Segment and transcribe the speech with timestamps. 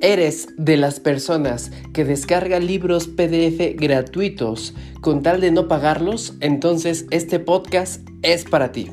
[0.00, 6.34] ¿Eres de las personas que descarga libros PDF gratuitos con tal de no pagarlos?
[6.38, 8.92] Entonces este podcast es para ti.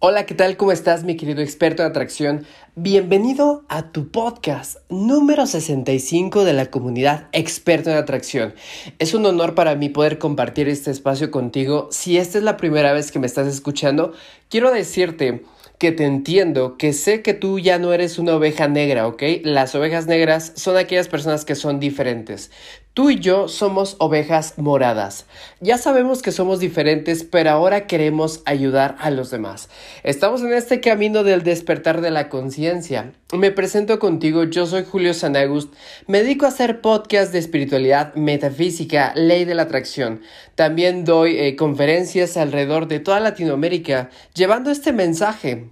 [0.00, 0.58] Hola, ¿qué tal?
[0.58, 2.44] ¿Cómo estás, mi querido experto en atracción?
[2.74, 8.52] Bienvenido a tu podcast número 65 de la comunidad experto en atracción.
[8.98, 11.88] Es un honor para mí poder compartir este espacio contigo.
[11.90, 14.12] Si esta es la primera vez que me estás escuchando,
[14.50, 15.44] quiero decirte
[15.82, 19.20] que te entiendo, que sé que tú ya no eres una oveja negra, ¿ok?
[19.42, 22.52] Las ovejas negras son aquellas personas que son diferentes.
[22.94, 25.24] Tú y yo somos ovejas moradas.
[25.60, 29.70] Ya sabemos que somos diferentes, pero ahora queremos ayudar a los demás.
[30.02, 33.14] Estamos en este camino del despertar de la conciencia.
[33.32, 35.72] Me presento contigo, yo soy Julio Sanagust.
[36.06, 40.20] Me dedico a hacer podcasts de espiritualidad, metafísica, ley de la atracción.
[40.54, 45.70] También doy eh, conferencias alrededor de toda Latinoamérica llevando este mensaje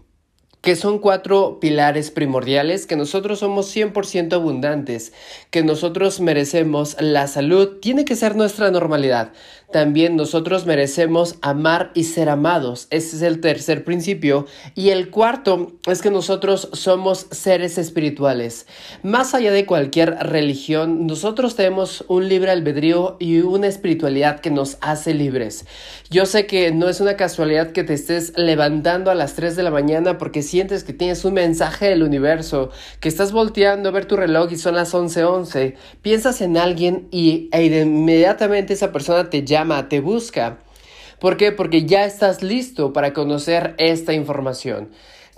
[0.61, 5.13] que son cuatro pilares primordiales, que nosotros somos 100% abundantes,
[5.51, 9.33] que nosotros merecemos la salud, tiene que ser nuestra normalidad.
[9.73, 12.87] También nosotros merecemos amar y ser amados.
[12.91, 14.47] Ese es el tercer principio.
[14.75, 18.67] Y el cuarto es que nosotros somos seres espirituales.
[19.03, 24.79] Más allá de cualquier religión, nosotros tenemos un libre albedrío y una espiritualidad que nos
[24.81, 25.67] hace libres.
[26.11, 29.63] Yo sé que no es una casualidad que te estés levantando a las 3 de
[29.63, 34.07] la mañana porque sientes que tienes un mensaje del universo, que estás volteando a ver
[34.07, 35.31] tu reloj y son las 11:11.
[35.31, 35.77] 11.
[36.03, 40.59] Piensas en alguien y e inmediatamente esa persona te llama, te busca.
[41.19, 41.53] ¿Por qué?
[41.53, 44.91] Porque ya estás listo para conocer esta información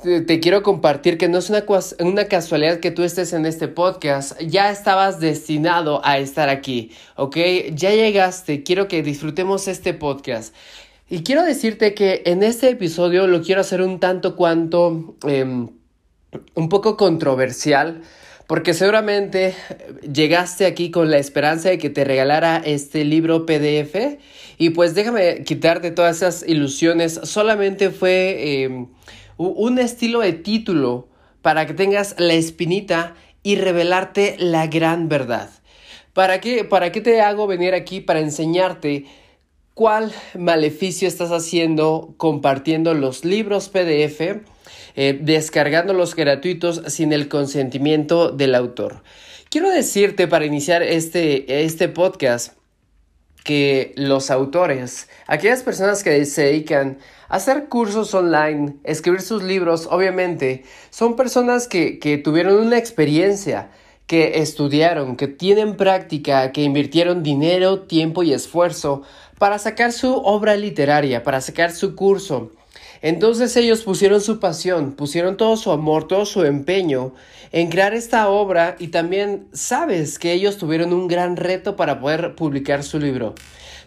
[0.03, 1.65] te quiero compartir que no es una,
[2.01, 7.37] una, casualidad que tú estés en este podcast, ya estabas destinado a estar aquí, ¿ok?
[7.73, 10.55] Ya llegaste, quiero que disfrutemos este podcast.
[11.09, 15.69] Y quiero decirte que en este episodio lo quiero hacer un tanto cuanto, em,
[16.55, 18.03] un poco controversial,
[18.53, 19.55] porque seguramente
[20.03, 24.19] llegaste aquí con la esperanza de que te regalara este libro PDF
[24.59, 28.89] y pues déjame quitarte todas esas ilusiones, solamente fue em,
[29.39, 31.09] un estilo de título
[31.41, 35.49] para que tengas la espinita y revelarte la gran verdad.
[36.13, 38.03] ¿Para qué, ¿Para qué te hago venir aquí?
[38.03, 39.07] Para enseñarte
[39.73, 44.43] cuál maleficio estás haciendo compartiendo los libros PDF,
[44.97, 49.03] eh, descargándolos gratuitos sin el consentimiento del autor.
[49.51, 52.55] Quiero decirte para iniciar este, este podcast
[53.45, 59.89] que los autores, aquellas personas que se dedican a hacer cursos online, escribir sus libros,
[59.91, 63.71] obviamente, son personas que, que tuvieron una experiencia,
[64.07, 69.03] que estudiaron, que tienen práctica, que invirtieron dinero, tiempo y esfuerzo
[69.39, 72.53] para sacar su obra literaria, para sacar su curso.
[73.03, 77.13] Entonces ellos pusieron su pasión, pusieron todo su amor, todo su empeño
[77.51, 82.37] en crear esta obra y también sabes que ellos tuvieron un gran reto para poder
[82.37, 83.35] publicar su libro.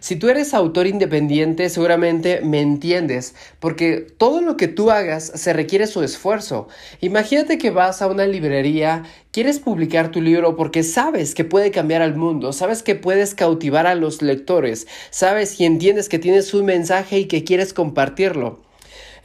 [0.00, 5.54] Si tú eres autor independiente, seguramente me entiendes, porque todo lo que tú hagas se
[5.54, 6.68] requiere su esfuerzo.
[7.00, 12.02] Imagínate que vas a una librería, quieres publicar tu libro porque sabes que puede cambiar
[12.02, 16.66] al mundo, sabes que puedes cautivar a los lectores, sabes y entiendes que tienes un
[16.66, 18.65] mensaje y que quieres compartirlo.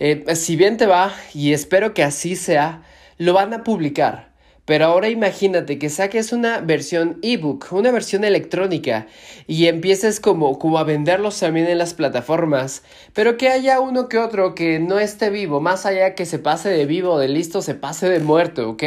[0.04, 2.82] Eh, si bien te va, y espero que así sea,
[3.20, 4.32] lo van a publicar.
[4.66, 9.06] Pero ahora imagínate que saques una versión ebook, una versión electrónica
[9.46, 12.82] y empieces como, como a venderlos también en las plataformas,
[13.14, 16.70] pero que haya uno que otro que no esté vivo, más allá que se pase
[16.70, 18.84] de vivo, de listo, se pase de muerto, ¿ok?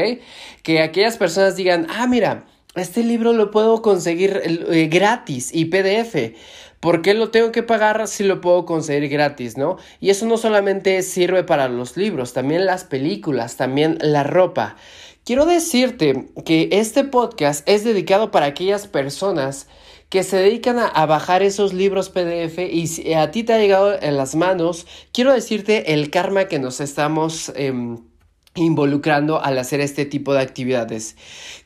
[0.65, 6.35] Que aquellas personas digan, ah, mira, este libro lo puedo conseguir eh, gratis y PDF.
[6.85, 9.79] ¿Por qué lo tengo que pagar si lo puedo conseguir gratis, no?
[10.01, 14.77] Y eso no solamente sirve para los libros, también las películas, también la ropa.
[15.25, 19.67] Quiero decirte que este podcast es dedicado para aquellas personas
[20.11, 23.99] que se dedican a, bajar esos libros PDF y si a ti te ha llegado
[23.99, 27.51] en las manos, quiero decirte el karma que nos estamos...
[27.57, 27.97] Em,
[28.55, 31.17] involucrando al hacer este tipo de actividades.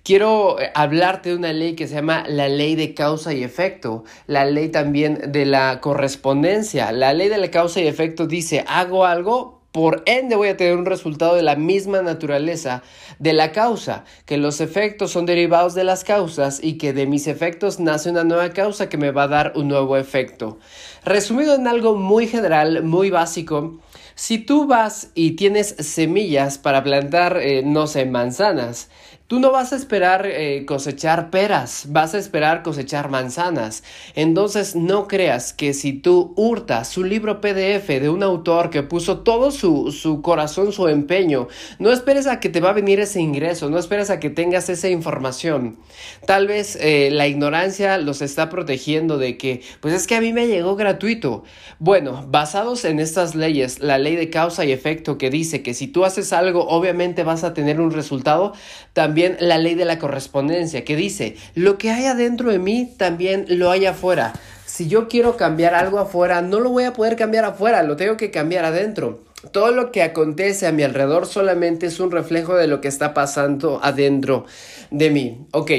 [0.03, 4.05] Quiero eh, hablarte de una ley que se llama la ley de causa y efecto,
[4.27, 6.93] la ley también de la correspondencia.
[6.93, 10.77] La ley de la causa y efecto dice, hago algo, por ende voy a tener
[10.77, 12.83] un resultado de la misma naturaleza
[13.19, 17.27] de la causa, que los efectos son derivados de las causas y que de mis
[17.27, 20.59] efectos nace una nueva causa que me va a dar un nuevo efecto.
[21.05, 23.79] Resumido en algo muy general, muy básico,
[24.19, 28.91] si tú vas y tienes semillas para plantar, eh, no sé, manzanas,
[29.29, 33.83] Tú no vas a esperar eh, cosechar peras, vas a esperar cosechar manzanas.
[34.15, 39.19] Entonces no creas que si tú hurtas su libro PDF de un autor que puso
[39.19, 41.49] todo su, su corazón, su empeño,
[41.79, 44.71] no esperes a que te va a venir ese ingreso, no esperes a que tengas
[44.71, 45.77] esa información.
[46.25, 50.33] Tal vez eh, la ignorancia los está protegiendo de que, pues es que a mí
[50.33, 51.45] me llegó gratuito.
[51.81, 55.87] Bueno, basados en estas leyes, la ley de causa y efecto que dice que si
[55.87, 58.55] tú haces algo, obviamente vas a tener un resultado,
[58.95, 63.47] también la ley de la correspondencia que dice, lo que hay adentro de mí también
[63.49, 64.33] lo hay afuera.
[64.67, 68.17] Si yo quiero cambiar algo afuera, no lo voy a poder cambiar afuera, lo tengo
[68.17, 69.25] que cambiar adentro.
[69.53, 73.15] Todo lo que acontece a mi alrededor solamente es un reflejo de lo que está
[73.15, 74.47] pasando adentro
[74.91, 75.47] de mí.
[75.53, 75.71] Ok,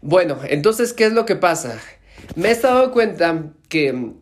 [0.00, 1.78] bueno, entonces, ¿qué es lo que pasa?
[2.34, 4.12] Me he dado cuenta que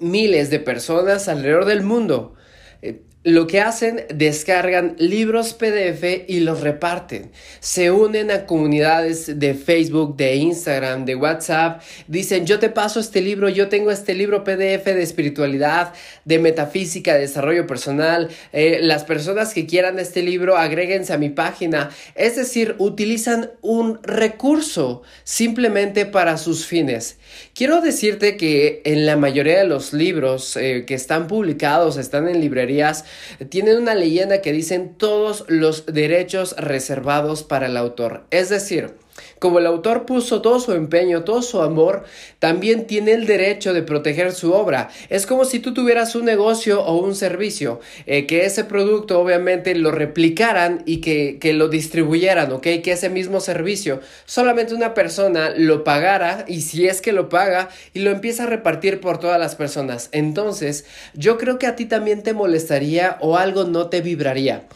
[0.00, 2.35] miles de personas alrededor del mundo
[3.26, 7.32] lo que hacen, descargan libros PDF y los reparten.
[7.58, 11.82] Se unen a comunidades de Facebook, de Instagram, de WhatsApp.
[12.06, 15.92] Dicen, yo te paso este libro, yo tengo este libro PDF de espiritualidad,
[16.24, 18.28] de metafísica, de desarrollo personal.
[18.52, 21.90] Eh, las personas que quieran este libro, agréguense a mi página.
[22.14, 27.18] Es decir, utilizan un recurso simplemente para sus fines.
[27.56, 32.40] Quiero decirte que en la mayoría de los libros eh, que están publicados, están en
[32.40, 33.04] librerías,
[33.48, 38.26] tienen una leyenda que dicen todos los derechos reservados para el autor.
[38.30, 38.94] Es decir,
[39.38, 42.04] como el autor puso todo su empeño, todo su amor,
[42.38, 44.88] también tiene el derecho de proteger su obra.
[45.08, 49.74] Es como si tú tuvieras un negocio o un servicio, eh, que ese producto obviamente
[49.74, 52.62] lo replicaran y que, que lo distribuyeran, ¿ok?
[52.82, 57.68] Que ese mismo servicio solamente una persona lo pagara y si es que lo paga
[57.92, 60.08] y lo empieza a repartir por todas las personas.
[60.12, 60.84] Entonces,
[61.14, 64.66] yo creo que a ti también te molestaría o algo no te vibraría.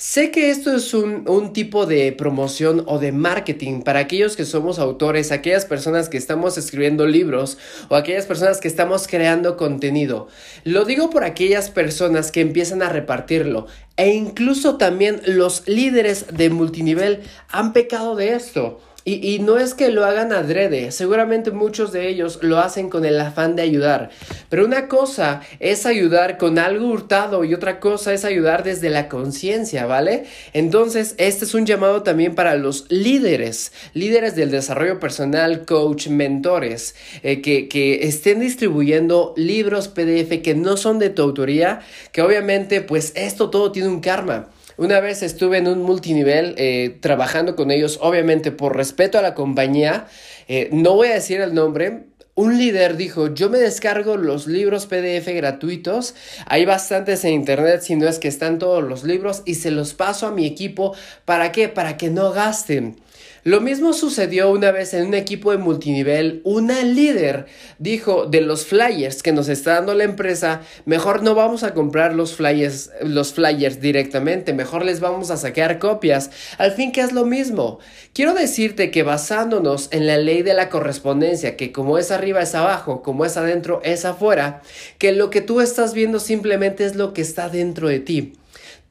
[0.00, 4.46] Sé que esto es un, un, tipo de promoción o de marketing para aquellos que
[4.46, 7.58] somos autores, aquellas personas que estamos escribiendo libros
[7.90, 10.28] o aquellas personas que estamos creando contenido.
[10.64, 13.66] Lo digo por aquellas personas que empiezan a repartirlo
[13.98, 17.20] e incluso también los líderes de multinivel
[17.50, 18.80] han pecado de esto.
[19.18, 23.20] Y, no es que lo hagan adrede, seguramente muchos de ellos lo hacen con el
[23.20, 24.10] afán de ayudar.
[24.48, 29.08] Pero una cosa es ayudar con algo hurtado y otra cosa es ayudar desde la
[29.08, 30.26] conciencia, ¿vale?
[30.52, 36.94] Entonces, este es un llamado también para los líderes, líderes del desarrollo personal, coach, mentores,
[37.22, 41.80] eh, que, que estén distribuyendo libros PDF que no son de tu autoría,
[42.12, 44.48] que obviamente pues esto todo tiene un karma.
[44.80, 49.34] Una vez estuve en un multinivel eh, trabajando con ellos, obviamente por respeto a la
[49.34, 50.06] compañía,
[50.48, 52.04] eh, no voy a decir el nombre,
[52.34, 56.14] un líder dijo, yo me descargo los libros PDF gratuitos,
[56.46, 59.92] hay bastantes en internet, si no es que están todos los libros, y se los
[59.92, 60.94] paso a mi equipo,
[61.26, 61.68] ¿para qué?
[61.68, 62.96] Para que no gasten.
[63.42, 66.42] Lo mismo sucedió una vez en un equipo de multinivel.
[66.44, 67.46] Una líder
[67.78, 72.14] dijo de los flyers que nos está dando la empresa, mejor no vamos a comprar
[72.14, 76.30] los flyers, los flyers directamente, mejor les vamos a sacar copias.
[76.58, 77.78] Al fin que es lo mismo.
[78.12, 82.54] Quiero decirte que basándonos en la ley de la correspondencia, que como es arriba es
[82.54, 84.60] abajo, como es adentro es afuera,
[84.98, 88.39] que lo que tú estás viendo simplemente es lo que está dentro de ti.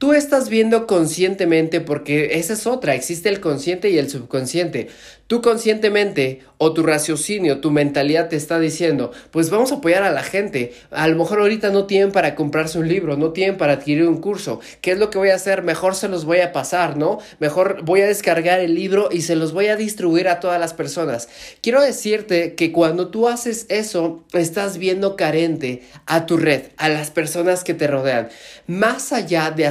[0.00, 4.88] Tú estás viendo conscientemente porque esa es otra, existe el consciente y el subconsciente.
[5.26, 10.10] Tú conscientemente o tu raciocinio, tu mentalidad te está diciendo, pues vamos a apoyar a
[10.10, 10.72] la gente.
[10.90, 14.20] A lo mejor ahorita no tienen para comprarse un libro, no tienen para adquirir un
[14.20, 14.58] curso.
[14.80, 15.62] ¿Qué es lo que voy a hacer?
[15.62, 17.18] Mejor se los voy a pasar, ¿no?
[17.38, 20.74] Mejor voy a descargar el libro y se los voy a distribuir a todas las
[20.74, 21.28] personas.
[21.60, 27.10] Quiero decirte que cuando tú haces eso, estás viendo carente a tu red, a las
[27.12, 28.30] personas que te rodean.
[28.66, 29.66] Más allá de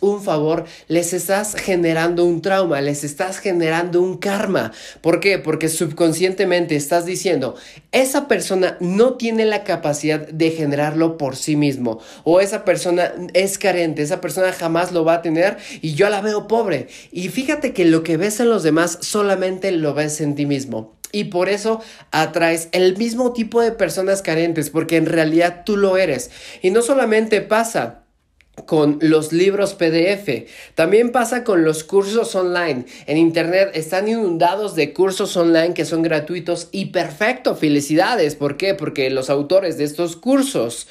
[0.00, 4.72] un favor, les estás generando un trauma, les estás generando un karma.
[5.00, 5.38] ¿Por qué?
[5.38, 7.56] Porque subconscientemente estás diciendo,
[7.92, 13.58] esa persona no tiene la capacidad de generarlo por sí mismo o esa persona es
[13.58, 16.88] carente, esa persona jamás lo va a tener y yo la veo pobre.
[17.12, 20.98] Y fíjate que lo que ves en los demás solamente lo ves en ti mismo.
[21.10, 25.96] Y por eso atraes el mismo tipo de personas carentes, porque en realidad tú lo
[25.96, 26.30] eres.
[26.60, 28.04] Y no solamente pasa
[28.66, 30.46] con los libros PDF.
[30.74, 32.84] También pasa con los cursos online.
[33.06, 37.54] En Internet están inundados de cursos online que son gratuitos y perfecto.
[37.54, 38.34] Felicidades.
[38.34, 38.74] ¿Por qué?
[38.74, 40.86] Porque los autores de estos cursos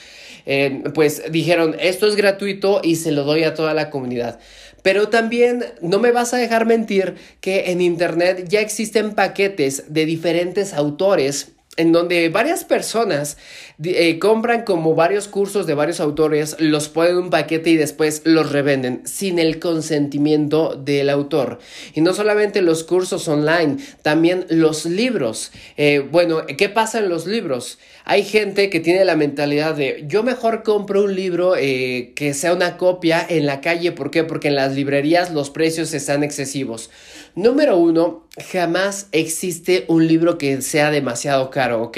[0.50, 4.40] eh, pues dijeron esto es gratuito y se lo doy a toda la comunidad.
[4.82, 10.06] Pero también no me vas a dejar mentir que en Internet ya existen paquetes de
[10.06, 13.38] diferentes autores en donde varias personas
[13.84, 18.24] eh, compran como varios cursos de varios autores, los ponen en un paquete y después
[18.26, 21.60] los revenden sin el consentimiento del autor.
[21.94, 25.52] Y no solamente los cursos online, también los libros.
[25.78, 27.78] Eh, bueno, ¿qué pasa en los libros?
[28.04, 32.54] Hay gente que tiene la mentalidad de yo mejor compro un libro eh, que sea
[32.54, 33.92] una copia en la calle.
[33.92, 34.24] ¿Por qué?
[34.24, 36.90] Porque en las librerías los precios están excesivos.
[37.38, 41.96] Número uno, jamás existe un libro que sea demasiado caro, ¿ok?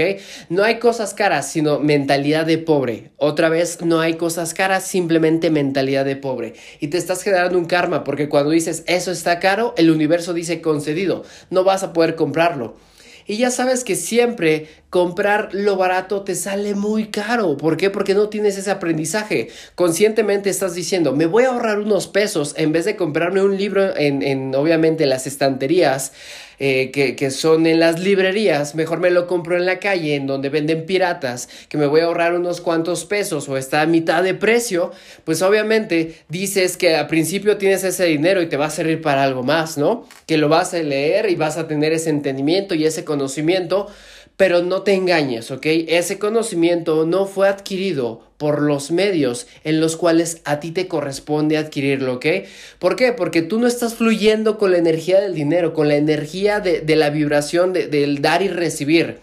[0.50, 3.12] No hay cosas caras, sino mentalidad de pobre.
[3.15, 6.55] Otra vez, no hay cosas caras, simplemente mentalidad de pobre.
[6.81, 10.60] Y te estás generando un karma, porque cuando dices eso está caro, el universo dice
[10.60, 12.75] concedido, no vas a poder comprarlo.
[13.29, 17.57] Y ya sabes que siempre comprar lo barato te sale muy caro.
[17.57, 17.91] ¿Por qué?
[17.91, 19.50] Porque no tienes ese aprendizaje.
[19.75, 23.95] Conscientemente estás diciendo, me voy a ahorrar unos pesos en vez de comprarme un libro
[23.95, 26.12] en, en obviamente, las estanterías.
[26.62, 30.28] Eh, que, que, son en las librerías, mejor me lo compro en la calle, en
[30.28, 34.24] donde venden piratas, que me voy a ahorrar unos cuantos pesos o está a mitad
[34.24, 34.92] de precio,
[35.24, 39.24] pues obviamente dices que al principio tienes ese dinero y te va a servir para
[39.24, 40.06] algo más, ¿no?
[40.25, 43.88] Que lo vas a leer y vas a tener ese entendimiento y ese conocimiento
[44.39, 45.65] pero no te engañes, ¿ok?
[45.65, 51.58] Ese conocimiento no fue adquirido por los medios en los cuales a ti te corresponde
[51.58, 52.25] adquirirlo, ¿ok?
[52.79, 53.12] ¿Por qué?
[53.12, 56.96] Porque tú no estás fluyendo con la energía del dinero, con la energía de, de
[56.96, 59.17] la vibración de, del dar y recibir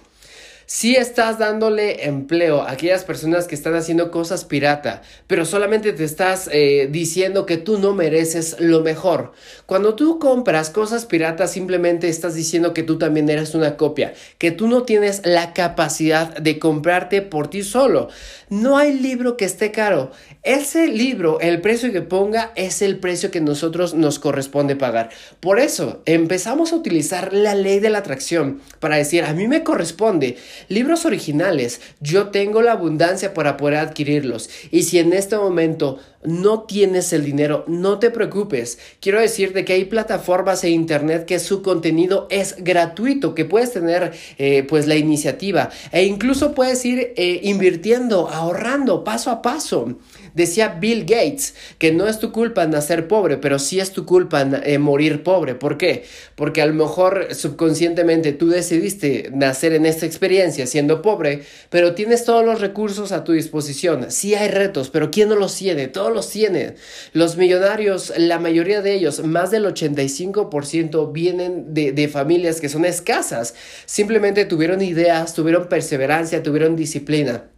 [0.67, 6.03] si estás dándole empleo a aquellas personas que están haciendo cosas pirata, pero solamente te
[6.03, 9.33] estás eh, diciendo que tú no mereces lo mejor.
[9.67, 14.51] Cuando tú compras cosas piratas, simplemente estás diciendo que tú también eres una copia, que
[14.51, 18.09] tú no tienes la capacidad de comprarte por ti solo.
[18.49, 20.11] No hay libro que esté caro.
[20.47, 25.11] Ese libro, el precio que ponga es el precio que nosotros nos corresponde pagar.
[25.41, 29.65] Por eso empezamos a utilizar la ley de la atracción para decir, a mí me
[29.65, 30.37] corresponde
[30.69, 34.49] Libros originales, yo tengo la abundancia para poder adquirirlos.
[34.71, 38.79] Y si en este momento no tienes el dinero, no te preocupes.
[39.01, 44.13] Quiero decirte que hay plataformas e internet que su contenido es gratuito, que puedes tener
[44.39, 49.97] eh, pues la iniciativa e incluso puedes ir eh, invirtiendo, ahorrando paso a paso.
[50.37, 54.43] Decía Bill Gates que no es tu culpa nacer pobre, pero sí es tu culpa
[54.43, 55.55] eh, morir pobre.
[55.55, 56.05] ¿Por qué?
[56.35, 62.27] Porque a lo mejor subconscientemente tú decidiste nacer en esta experiencia siendo pobre, pero tienes
[62.27, 64.11] todos los recursos a tu disposición.
[64.11, 65.89] Sí hay retos, pero ¿quién no los tiene?
[65.89, 66.75] Todos los tienen.
[67.15, 72.85] Los millonarios, la mayoría de ellos, más del 85% vienen de, de familias que son
[72.85, 73.55] escasas.
[73.87, 77.56] Simplemente tuvieron ideas, tuvieron perseverancia, tuvieron disciplina.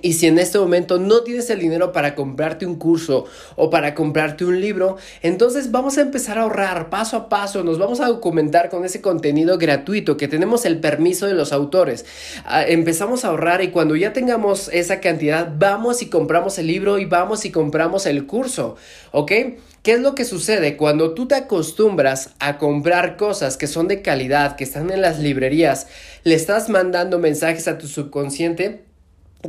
[0.00, 3.94] Y si en este momento no tienes el dinero para comprarte un curso o para
[3.94, 8.06] comprarte un libro, entonces vamos a empezar a ahorrar paso a paso, nos vamos a
[8.06, 12.06] documentar con ese contenido gratuito que tenemos el permiso de los autores.
[12.46, 16.98] Ah, empezamos a ahorrar y cuando ya tengamos esa cantidad, vamos y compramos el libro
[16.98, 18.76] y vamos y compramos el curso,
[19.10, 19.30] ¿ok?
[19.82, 24.00] ¿Qué es lo que sucede cuando tú te acostumbras a comprar cosas que son de
[24.00, 25.86] calidad, que están en las librerías,
[26.24, 28.91] le estás mandando mensajes a tu subconsciente?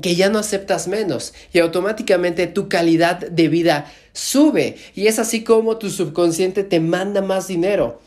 [0.01, 5.43] Que ya no aceptas menos y automáticamente tu calidad de vida sube y es así
[5.43, 7.99] como tu subconsciente te manda más dinero.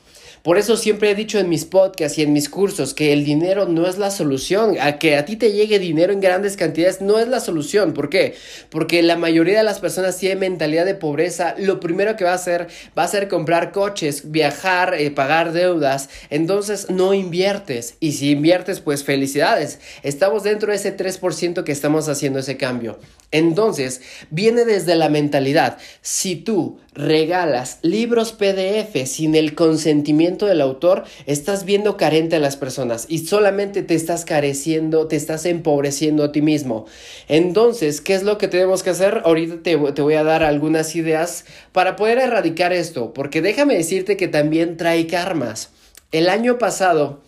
[0.47, 3.67] Por eso siempre he dicho en mis podcasts y en mis cursos que el dinero
[3.67, 4.77] no es la solución.
[4.81, 7.93] A que a ti te llegue dinero en grandes cantidades no es la solución.
[7.93, 8.37] ¿Por qué?
[8.71, 11.57] Porque la mayoría de las personas tienen mentalidad de pobreza.
[11.59, 16.11] Lo primero que va a hacer va a ser comprar coches, viajar, eh, pagar deudas.
[16.31, 17.97] Entonces no inviertes.
[17.99, 19.81] Y si inviertes, pues felicidades.
[20.05, 23.01] Estamos dentro de ese 3% que estamos haciendo ese cambio.
[23.33, 25.79] Entonces, viene desde la mentalidad.
[26.01, 32.57] Si tú regalas libros PDF sin el consentimiento del autor, estás viendo carente a las
[32.57, 36.87] personas y solamente te estás careciendo, te estás empobreciendo a ti mismo.
[37.29, 39.23] Entonces, ¿qué es lo que tenemos que hacer?
[39.25, 44.17] Ahorita te, te voy a dar algunas ideas para poder erradicar esto, porque déjame decirte
[44.17, 45.71] que también trae karmas.
[46.13, 47.21] El año pasado,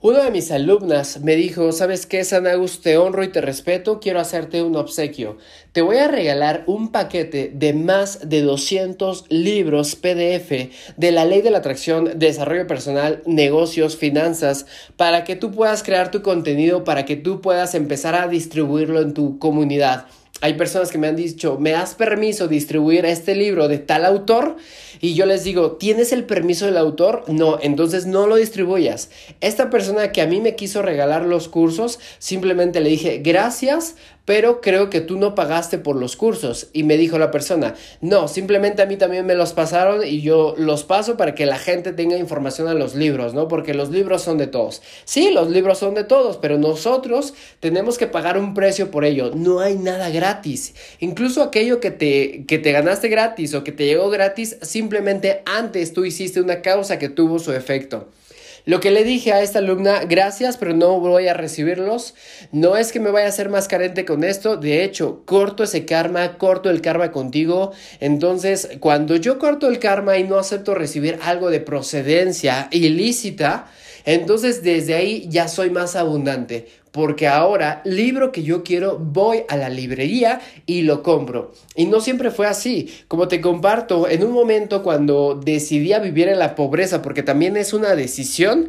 [0.00, 2.82] una de mis alumnas me dijo, ¿sabes qué, Sanagus?
[2.82, 5.38] Te honro y te respeto, quiero hacerte un obsequio.
[5.72, 11.42] Te voy a regalar un paquete de más de 200 libros PDF de la ley
[11.42, 17.04] de la atracción, desarrollo personal, negocios, finanzas, para que tú puedas crear tu contenido, para
[17.04, 20.06] que tú puedas empezar a distribuirlo en tu comunidad
[20.40, 24.56] hay personas que me han dicho, ¿me das permiso distribuir este libro de tal autor?
[25.00, 27.24] Y yo les digo, ¿tienes el permiso del autor?
[27.28, 29.10] No, entonces no lo distribuyas.
[29.40, 33.96] Esta persona que a mí me quiso regalar los cursos, simplemente le dije, gracias,
[34.28, 36.68] pero creo que tú no pagaste por los cursos.
[36.74, 40.54] Y me dijo la persona, no, simplemente a mí también me los pasaron y yo
[40.58, 43.48] los paso para que la gente tenga información a los libros, ¿no?
[43.48, 44.82] Porque los libros son de todos.
[45.06, 49.30] Sí, los libros son de todos, pero nosotros tenemos que pagar un precio por ello.
[49.34, 50.74] No hay nada gratis.
[51.00, 54.58] Incluso aquello que te, que te ganaste gratis o que te llegó gratis,
[55.46, 58.08] antes tú hiciste una causa que tuvo su efecto.
[58.68, 62.14] Lo que le dije a esta alumna, gracias, pero no voy a recibirlos.
[62.52, 64.58] No es que me vaya a hacer más carente con esto.
[64.58, 67.72] De hecho, corto ese karma, corto el karma contigo.
[67.98, 73.70] Entonces, cuando yo corto el karma y no acepto recibir algo de procedencia ilícita,
[74.04, 79.56] entonces desde ahí ya soy más abundante porque ahora libro que yo quiero voy a
[79.56, 81.52] la librería y lo compro.
[81.74, 82.92] Y no siempre fue así.
[83.08, 87.72] Como te comparto, en un momento cuando decidí vivir en la pobreza, porque también es
[87.72, 88.68] una decisión,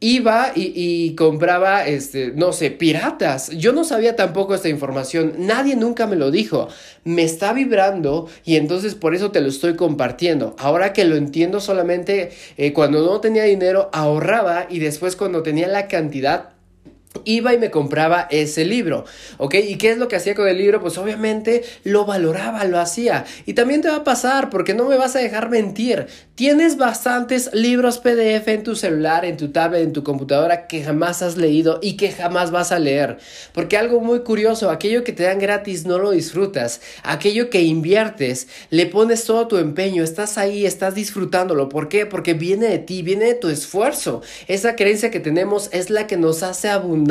[0.00, 3.50] iba y, compraba, este, no sé, piratas.
[3.50, 6.68] Yo no sabía tampoco esta información, nadie nunca me lo dijo.
[7.04, 10.54] Me está vibrando y entonces por eso te lo estoy compartiendo.
[10.58, 15.68] Ahora que lo entiendo solamente eh, cuando no tenía dinero ahorraba y después cuando tenía
[15.68, 16.57] la cantidad
[17.24, 19.04] iba y me compraba ese libro,
[19.38, 19.54] ¿ok?
[19.54, 20.80] ¿Y qué es lo que hacía con el libro?
[20.80, 23.24] Pues obviamente lo valoraba, lo hacía.
[23.46, 26.06] Y también te va a pasar, porque no me vas a dejar mentir.
[26.38, 31.20] Tienes bastantes libros PDF en tu celular, en tu tablet, en tu computadora que jamás
[31.20, 33.18] has leído y que jamás vas a leer.
[33.52, 36.80] Porque algo muy curioso, aquello que te dan gratis no lo disfrutas.
[37.02, 41.68] Aquello que inviertes, le pones todo tu empeño, estás ahí, estás disfrutándolo.
[41.68, 42.06] ¿Por qué?
[42.06, 44.22] Porque viene de ti, viene de tu esfuerzo.
[44.46, 47.08] Esa creencia que tenemos es la que nos hace abundar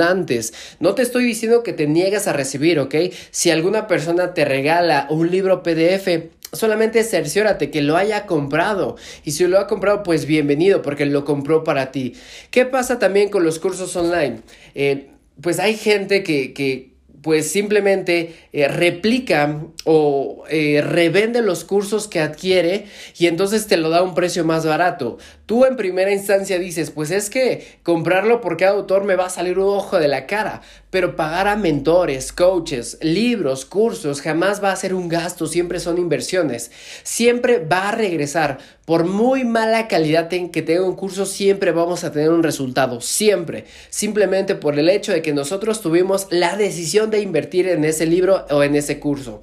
[0.79, 2.95] no te estoy diciendo que te niegas a recibir, ¿ok?
[3.31, 8.95] Si alguna persona te regala un libro PDF, solamente cerciórate que lo haya comprado.
[9.23, 12.13] Y si lo ha comprado, pues bienvenido, porque lo compró para ti.
[12.51, 14.41] ¿Qué pasa también con los cursos online?
[14.75, 15.09] Eh,
[15.41, 22.19] pues hay gente que, que pues simplemente eh, replica o eh, revende los cursos que
[22.19, 22.85] adquiere
[23.17, 25.17] y entonces te lo da a un precio más barato.
[25.45, 29.29] Tú en primera instancia dices, pues es que comprarlo por cada autor me va a
[29.29, 34.71] salir un ojo de la cara, pero pagar a mentores, coaches, libros, cursos jamás va
[34.71, 36.71] a ser un gasto, siempre son inversiones.
[37.03, 38.59] Siempre va a regresar.
[38.85, 43.65] Por muy mala calidad que tenga un curso, siempre vamos a tener un resultado, siempre.
[43.89, 48.45] Simplemente por el hecho de que nosotros tuvimos la decisión de invertir en ese libro
[48.49, 49.41] o en ese curso.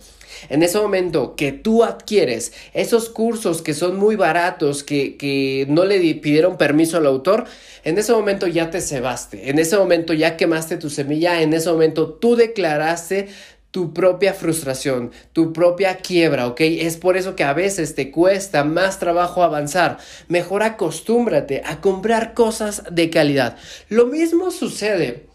[0.49, 5.85] En ese momento que tú adquieres esos cursos que son muy baratos, que, que no
[5.85, 7.44] le pidieron permiso al autor,
[7.85, 11.70] en ese momento ya te cebaste, en ese momento ya quemaste tu semilla, en ese
[11.70, 13.29] momento tú declaraste
[13.75, 16.61] tu propia frustración, tu propia quiebra, ¿ok?
[16.61, 19.99] Es por eso que a veces te cuesta más trabajo avanzar.
[20.29, 23.57] Mejor acostúmbrate a comprar cosas de calidad.
[23.88, 25.27] Lo mismo sucede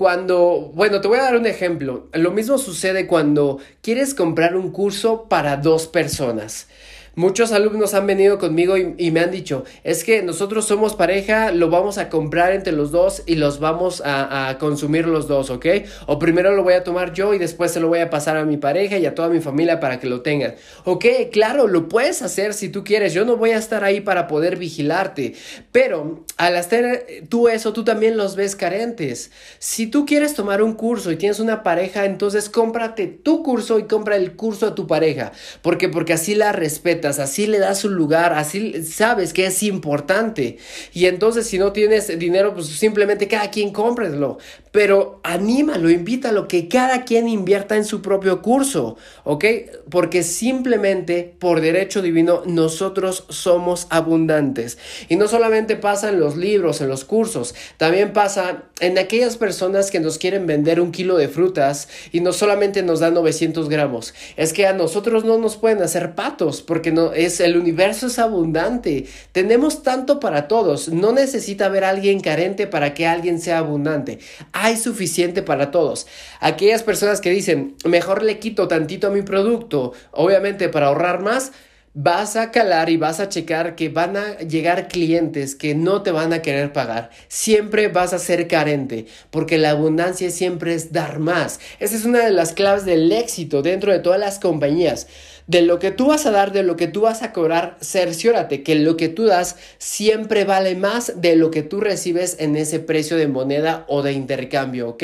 [0.00, 2.08] cuando, bueno, te voy a dar un ejemplo.
[2.14, 6.68] Lo mismo sucede cuando quieres comprar un curso para dos personas.
[7.16, 11.68] Muchos alumnos han venido conmigo y, me han dicho, es que nosotros somos pareja, lo
[11.68, 15.66] vamos a comprar entre los dos y los vamos a, consumir los dos, ¿ok?
[16.06, 18.44] O primero lo voy a tomar yo y después se lo voy a pasar a
[18.44, 20.54] mi pareja y a toda mi familia para que lo tengan.
[20.84, 24.28] Ok, claro, lo puedes hacer si tú quieres, yo no voy a estar ahí para
[24.28, 25.34] poder vigilarte,
[25.72, 29.32] pero al hacer tú eso, tú también los ves carentes.
[29.58, 33.84] Si tú quieres tomar un curso y tienes una pareja, entonces cómprate tu curso y
[33.84, 35.32] compra el curso a tu pareja.
[35.62, 35.88] ¿Por qué?
[35.88, 40.58] Porque así la respetas así le das un lugar, así sabes que es importante.
[40.92, 44.38] Y entonces si no tienes dinero, pues simplemente cada quien cómpreslo.
[44.72, 49.44] Pero anímalo, invítalo, que cada quien invierta en su propio curso, ¿ok?
[49.90, 54.78] Porque simplemente por derecho divino nosotros somos abundantes.
[55.08, 59.90] Y no solamente pasa en los libros, en los cursos, también pasa en aquellas personas
[59.90, 64.14] que nos quieren vender un kilo de frutas y no solamente nos dan 900 gramos.
[64.36, 68.18] Es que a nosotros no nos pueden hacer patos porque no es el universo es
[68.18, 69.06] abundante.
[69.32, 70.88] Tenemos tanto para todos.
[70.88, 74.18] No necesita haber alguien carente para que alguien sea abundante.
[74.62, 76.06] Hay suficiente para todos.
[76.38, 81.52] Aquellas personas que dicen, "Mejor le quito tantito a mi producto", obviamente para ahorrar más,
[81.94, 86.12] vas a calar y vas a checar que van a llegar clientes que no te
[86.12, 87.08] van a querer pagar.
[87.28, 91.58] Siempre vas a ser carente, porque la abundancia siempre es dar más.
[91.78, 95.06] Esa es una de las claves del éxito dentro de todas las compañías
[95.50, 98.62] de lo que tú vas a dar, de lo que tú vas a cobrar, cerciórate
[98.62, 102.78] que lo que tú das siempre vale más de lo que tú recibes en ese
[102.78, 105.02] precio de moneda o de intercambio, ¿ok?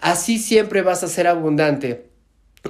[0.00, 2.06] Así siempre vas a ser abundante.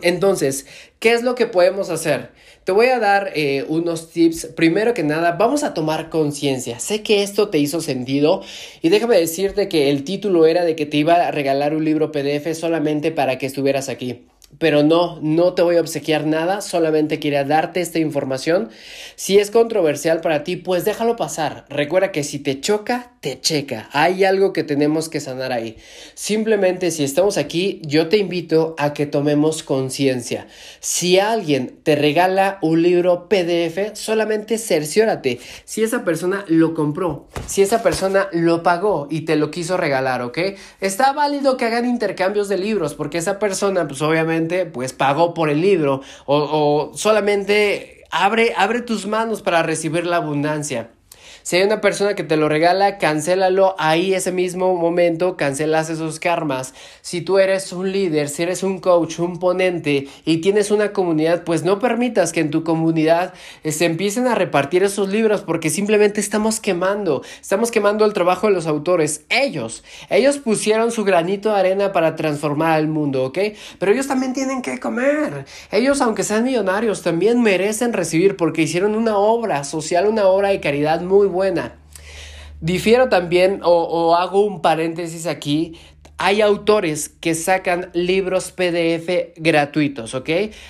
[0.03, 0.67] Entonces,
[0.99, 2.33] ¿qué es lo que podemos hacer?
[2.65, 4.51] Te voy a dar eh, unos tips.
[4.55, 6.81] Primero que nada, vamos a tomar conciencia.
[6.81, 8.43] Sé que esto te hizo sentido
[8.83, 12.13] y déjame decirte que el título era de que te iba a regalar un libro
[12.13, 14.27] PDF solamente para que estuvieras aquí
[14.59, 18.69] pero no, no te voy a obsequiar nada, solamente quería darte esta información.
[19.17, 21.65] Si es controversial para ti, pues déjalo pasar.
[21.69, 23.89] Recuerda que si te choca, te checa.
[23.93, 25.77] Hay algo que tenemos que sanar ahí.
[26.15, 30.47] Simplemente si estamos aquí, yo te invito a que tomemos conciencia.
[30.81, 37.63] Si alguien te regala un libro PDF, solamente cerciórate si esa persona lo compró, si
[37.63, 40.39] esa persona lo pagó y te lo quiso regalar, ¿ok?
[40.81, 45.51] Está válido que hagan intercambios de libros porque esa persona, pues obviamente, pues pagó por
[45.51, 50.91] el libro o, o solamente abre, abre tus manos para recibir la abundancia.
[51.43, 56.21] Si hay una persona que te lo regala, cancélalo ahí ese mismo momento, cancelas esos
[56.21, 56.75] karmas.
[57.01, 61.45] Si tú eres un líder, si eres un coach, un ponente y tienes una comunidad,
[61.45, 63.33] pues no permitas que en tu comunidad
[63.65, 68.47] eh, se empiecen a repartir esos libros porque simplemente estamos quemando, estamos quemando el trabajo
[68.47, 69.25] de los autores.
[69.31, 73.39] Ellos, ellos pusieron su granito de arena para transformar al mundo, ¿ok?
[73.79, 75.47] Pero ellos también tienen que comer.
[75.73, 80.61] Ellos, aunque sean millonarios, también merecen recibir porque hicieron una obra social, una obra de
[80.61, 81.77] caridad muy buena.
[82.61, 85.79] Difiero también o, o, hago un paréntesis aquí
[86.23, 90.29] hay autores que sacan libros PDF gratuitos, ¿ok?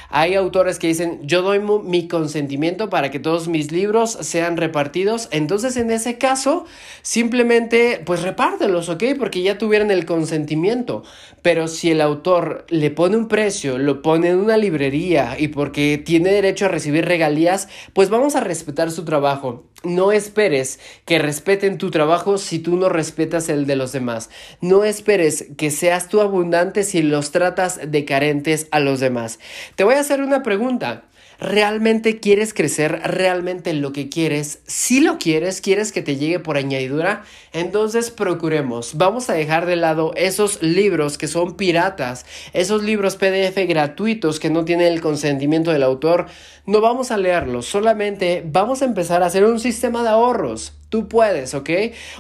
[0.09, 5.27] Hay autores que dicen, yo doy mi consentimiento para que todos mis libros sean repartidos.
[5.33, 6.67] Entonces, en ese caso,
[7.03, 9.03] simplemente, pues repártelos, ¿ok?
[9.19, 11.03] Porque ya tuvieron el consentimiento.
[11.43, 15.99] Pero si el autor le pone un precio, lo pone en una librería y porque
[15.99, 19.65] tiene derecho a recibir regalías, pues vamos a respetar su trabajo.
[19.83, 24.29] No esperes que respeten tu trabajo si tú no respetas el de los demás.
[24.61, 29.39] No esperes que seas tú abundante si los tratas de carentes a los demás.
[29.77, 31.05] Te voy a hacer una pregunta.
[31.41, 33.01] ¿Realmente quieres crecer?
[33.03, 34.59] ¿Realmente lo que quieres?
[34.67, 37.25] Si lo quieres, quieres que te llegue por añadidura,
[37.55, 38.99] entonces procuremos.
[38.99, 44.51] Vamos a dejar de lado esos libros que son piratas, esos libros PDF gratuitos que
[44.51, 46.27] no tienen el consentimiento del autor.
[46.67, 50.75] No vamos a leerlos, solamente vamos a empezar a hacer un sistema de ahorros.
[50.91, 51.71] Tú puedes, ¿ok?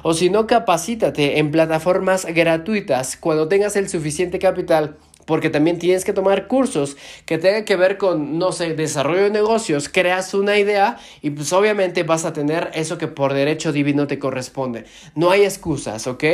[0.02, 4.96] O si no, capacítate en plataformas gratuitas cuando tengas el suficiente capital
[5.30, 9.30] porque también tienes que tomar cursos que tengan que ver con, no sé, desarrollo de
[9.30, 14.08] negocios, creas una idea y pues obviamente vas a tener eso que por derecho divino
[14.08, 14.86] te corresponde.
[15.14, 16.24] No hay excusas, ¿ok?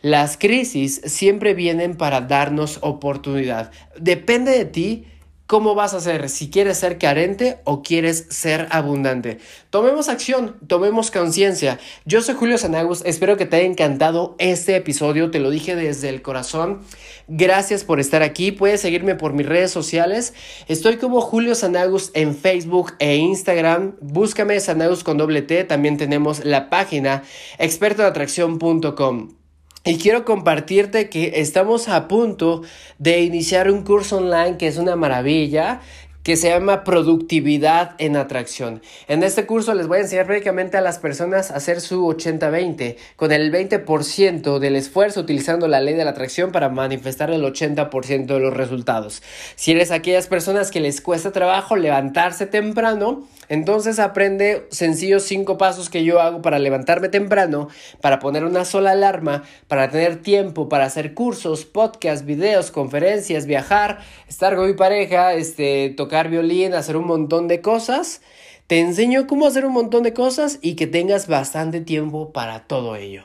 [0.00, 3.72] Las crisis siempre vienen para darnos oportunidad.
[3.98, 5.06] Depende de ti
[5.46, 6.28] ¿Cómo vas a ser?
[6.28, 9.38] Si quieres ser carente o quieres ser abundante.
[9.70, 11.78] Tomemos acción, tomemos conciencia.
[12.04, 16.08] Yo soy Julio Sanagus, espero que te haya encantado este episodio, te lo dije desde
[16.08, 16.80] el corazón.
[17.28, 20.34] Gracias por estar aquí, puedes seguirme por mis redes sociales.
[20.66, 23.94] Estoy como Julio Sanagus en Facebook e Instagram.
[24.00, 27.22] Búscame Sanagus con doble T, también tenemos la página
[27.58, 29.45] expertoatracción.com.
[29.86, 32.62] Y quiero compartirte que estamos a punto
[32.98, 35.80] de iniciar un curso online que es una maravilla
[36.26, 38.82] que se llama productividad en atracción.
[39.06, 42.96] En este curso les voy a enseñar prácticamente a las personas a hacer su 80-20
[43.14, 48.26] con el 20% del esfuerzo utilizando la ley de la atracción para manifestar el 80%
[48.26, 49.22] de los resultados.
[49.54, 55.88] Si eres aquellas personas que les cuesta trabajo levantarse temprano, entonces aprende sencillos cinco pasos
[55.88, 57.68] que yo hago para levantarme temprano,
[58.00, 64.00] para poner una sola alarma, para tener tiempo para hacer cursos, podcasts, videos, conferencias, viajar,
[64.28, 68.22] estar con mi pareja, este, tocar violín, hacer un montón de cosas.
[68.66, 72.96] Te enseño cómo hacer un montón de cosas y que tengas bastante tiempo para todo
[72.96, 73.24] ello.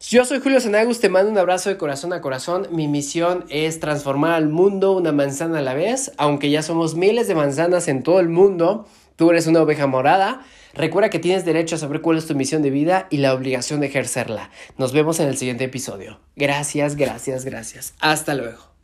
[0.00, 2.68] Yo soy Julio Senagus, te mando un abrazo de corazón a corazón.
[2.70, 7.28] Mi misión es transformar al mundo una manzana a la vez, aunque ya somos miles
[7.28, 8.86] de manzanas en todo el mundo.
[9.16, 10.42] Tú eres una oveja morada.
[10.74, 13.80] Recuerda que tienes derecho a saber cuál es tu misión de vida y la obligación
[13.80, 14.50] de ejercerla.
[14.76, 16.20] Nos vemos en el siguiente episodio.
[16.36, 17.94] Gracias, gracias, gracias.
[17.98, 18.75] Hasta luego.